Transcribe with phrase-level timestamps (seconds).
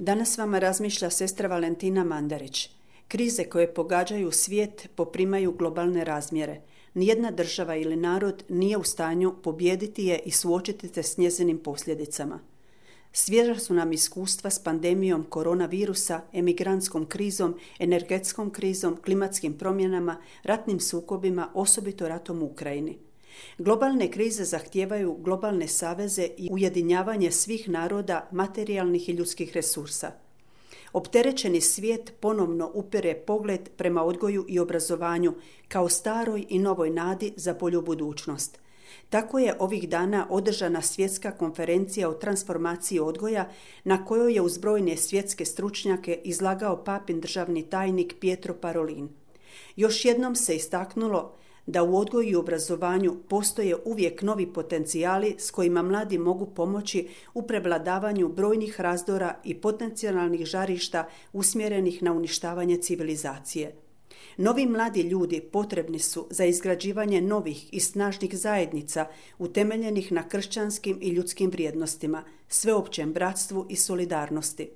[0.00, 2.70] Danas vama razmišlja sestra Valentina Mandarić.
[3.08, 6.60] Krize koje pogađaju svijet poprimaju globalne razmjere.
[6.94, 12.40] Nijedna država ili narod nije u stanju pobijediti je i suočiti se s njezinim posljedicama.
[13.12, 21.50] Svježa su nam iskustva s pandemijom koronavirusa, emigrantskom krizom, energetskom krizom, klimatskim promjenama, ratnim sukobima,
[21.54, 22.98] osobito ratom u Ukrajini.
[23.58, 30.12] Globalne krize zahtijevaju globalne saveze i ujedinjavanje svih naroda, materijalnih i ljudskih resursa.
[30.92, 35.34] Opterećeni svijet ponovno upere pogled prema odgoju i obrazovanju
[35.68, 38.58] kao staroj i novoj nadi za bolju budućnost.
[39.10, 43.50] Tako je ovih dana održana svjetska konferencija o transformaciji odgoja
[43.84, 49.08] na kojoj je uz brojne svjetske stručnjake izlagao papin državni tajnik Pietro Parolin.
[49.76, 51.34] Još jednom se istaknulo
[51.68, 57.42] da u odgoju i obrazovanju postoje uvijek novi potencijali s kojima mladi mogu pomoći u
[57.42, 63.74] prevladavanju brojnih razdora i potencijalnih žarišta usmjerenih na uništavanje civilizacije.
[64.36, 69.06] Novi mladi ljudi potrebni su za izgrađivanje novih i snažnih zajednica
[69.38, 74.70] utemeljenih na kršćanskim i ljudskim vrijednostima, sveopćem bratstvu i solidarnosti.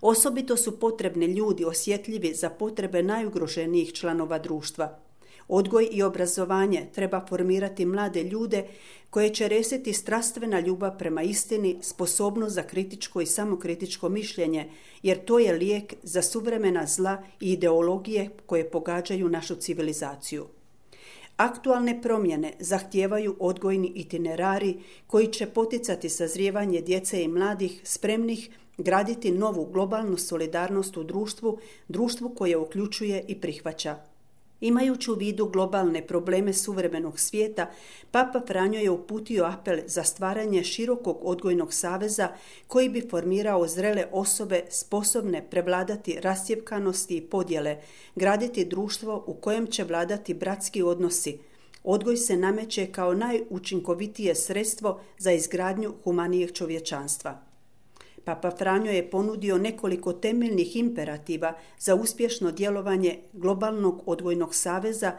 [0.00, 5.09] Osobito su potrebni ljudi osjetljivi za potrebe najugroženijih članova društva,
[5.52, 8.64] Odgoj i obrazovanje treba formirati mlade ljude
[9.10, 14.68] koje će resiti strastvena ljubav prema istini, sposobnost za kritičko i samokritičko mišljenje,
[15.02, 20.46] jer to je lijek za suvremena zla i ideologije koje pogađaju našu civilizaciju.
[21.36, 29.64] Aktualne promjene zahtijevaju odgojni itinerari koji će poticati sazrijevanje djece i mladih spremnih graditi novu
[29.72, 34.09] globalnu solidarnost u društvu, društvu koje uključuje i prihvaća.
[34.60, 37.70] Imajući u vidu globalne probleme suvremenog svijeta,
[38.10, 42.28] Papa Franjo je uputio apel za stvaranje širokog odgojnog saveza
[42.66, 47.78] koji bi formirao zrele osobe sposobne prevladati rasjepkanosti i podjele,
[48.14, 51.38] graditi društvo u kojem će vladati bratski odnosi.
[51.84, 57.49] Odgoj se nameće kao najučinkovitije sredstvo za izgradnju humanijeg čovječanstva.
[58.24, 65.12] Papa Franjo je ponudio nekoliko temeljnih imperativa za uspješno djelovanje globalnog odgojnog saveza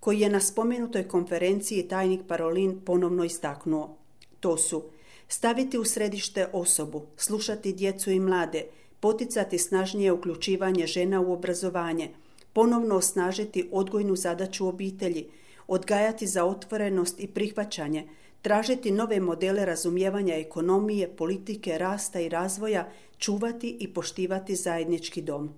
[0.00, 3.96] koji je na spomenutoj konferenciji tajnik Parolin ponovno istaknuo.
[4.40, 4.82] To su
[5.28, 8.64] staviti u središte osobu, slušati djecu i mlade,
[9.00, 12.10] poticati snažnije uključivanje žena u obrazovanje,
[12.52, 15.26] ponovno osnažiti odgojnu zadaću obitelji,
[15.66, 18.08] odgajati za otvorenost i prihvaćanje,
[18.42, 22.88] tražiti nove modele razumijevanja ekonomije, politike, rasta i razvoja,
[23.18, 25.54] čuvati i poštivati zajednički dom.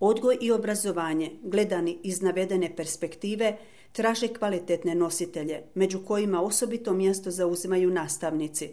[0.00, 3.56] Odgoj i obrazovanje, gledani iz navedene perspektive,
[3.92, 8.72] traže kvalitetne nositelje, među kojima osobito mjesto zauzimaju nastavnici.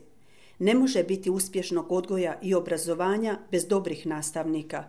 [0.60, 4.84] Ne može biti uspješnog odgoja i obrazovanja bez dobrih nastavnika.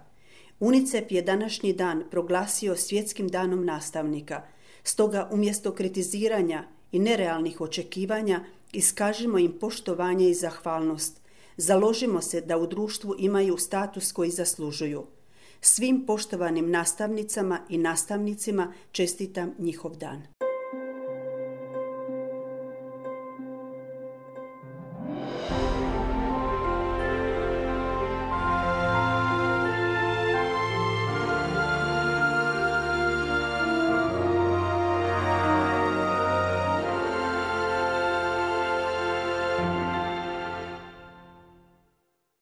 [0.60, 4.42] UNICEF je današnji dan proglasio svjetskim danom nastavnika.
[4.82, 11.20] Stoga umjesto kritiziranja i nerealnih očekivanja Iskažimo im poštovanje i zahvalnost.
[11.56, 15.06] Založimo se da u društvu imaju status koji zaslužuju.
[15.60, 20.22] Svim poštovanim nastavnicama i nastavnicima čestitam njihov dan.